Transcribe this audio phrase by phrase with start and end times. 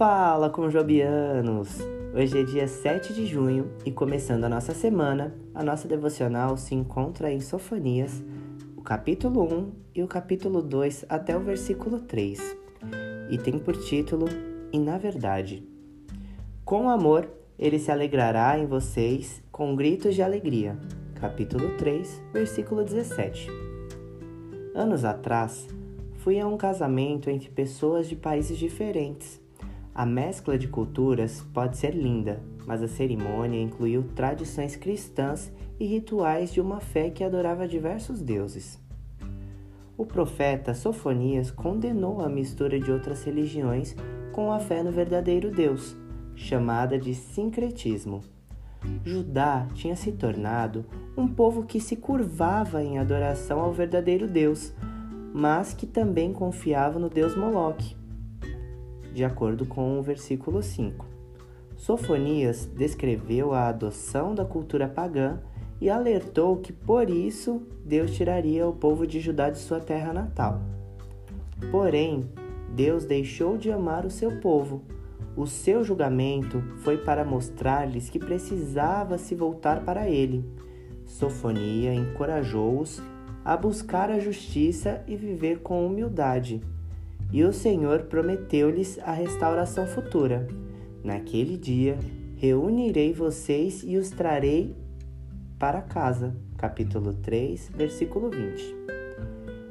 [0.00, 1.78] Fala com Jobianos!
[2.14, 6.74] Hoje é dia 7 de junho e começando a nossa semana, a nossa devocional se
[6.74, 8.24] encontra em Sofonias,
[8.78, 12.56] o capítulo 1 e o capítulo 2 até o versículo 3.
[13.28, 14.26] E tem por título
[14.72, 15.68] E na verdade.
[16.64, 20.78] Com amor, ele se alegrará em vocês com gritos de alegria.
[21.16, 23.50] Capítulo 3, versículo 17.
[24.74, 25.68] Anos atrás,
[26.14, 29.38] fui a um casamento entre pessoas de países diferentes
[30.00, 36.50] a mescla de culturas pode ser linda, mas a cerimônia incluiu tradições cristãs e rituais
[36.50, 38.80] de uma fé que adorava diversos deuses.
[39.98, 43.94] O profeta Sofonias condenou a mistura de outras religiões
[44.32, 45.94] com a fé no verdadeiro Deus,
[46.34, 48.22] chamada de sincretismo.
[49.04, 54.72] Judá tinha se tornado um povo que se curvava em adoração ao verdadeiro Deus,
[55.34, 57.99] mas que também confiava no deus Moloque
[59.12, 61.06] de acordo com o versículo 5.
[61.76, 65.40] Sofonias descreveu a adoção da cultura pagã
[65.80, 70.60] e alertou que por isso Deus tiraria o povo de Judá de sua terra natal.
[71.70, 72.28] Porém,
[72.74, 74.82] Deus deixou de amar o seu povo.
[75.36, 80.44] O seu julgamento foi para mostrar-lhes que precisava se voltar para ele.
[81.06, 83.02] Sofonia encorajou-os
[83.44, 86.60] a buscar a justiça e viver com humildade.
[87.32, 90.48] E o Senhor prometeu-lhes a restauração futura.
[91.02, 91.98] Naquele dia
[92.36, 94.74] reunirei vocês e os trarei
[95.58, 96.34] para casa.
[96.56, 98.74] Capítulo 3, versículo 20.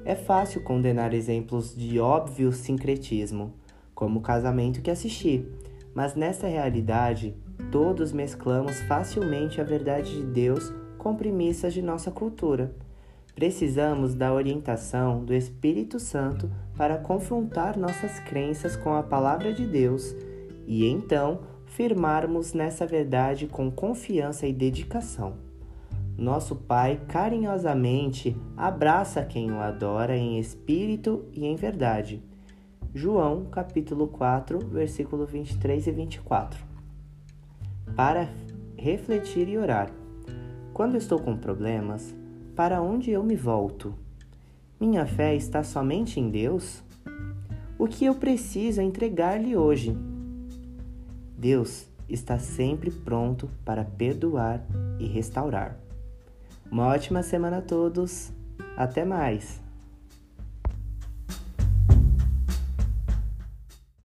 [0.06, 3.54] É fácil condenar exemplos de óbvio sincretismo,
[3.94, 5.46] como o casamento que assisti,
[5.94, 7.36] mas nessa realidade
[7.72, 12.74] todos mesclamos facilmente a verdade de Deus com premissas de nossa cultura.
[13.40, 20.14] Precisamos da orientação do Espírito Santo para confrontar nossas crenças com a palavra de Deus
[20.68, 25.38] e então firmarmos nessa verdade com confiança e dedicação.
[26.18, 32.22] Nosso Pai carinhosamente abraça quem o adora em espírito e em verdade.
[32.94, 36.60] João, capítulo 4, versículo 23 e 24.
[37.96, 38.28] Para
[38.76, 39.90] refletir e orar.
[40.74, 42.14] Quando estou com problemas,
[42.60, 43.96] para onde eu me volto?
[44.78, 46.84] Minha fé está somente em Deus?
[47.78, 49.98] O que eu preciso é entregar-lhe hoje?
[51.38, 54.62] Deus está sempre pronto para perdoar
[55.00, 55.80] e restaurar.
[56.70, 58.30] Uma ótima semana a todos.
[58.76, 59.62] Até mais!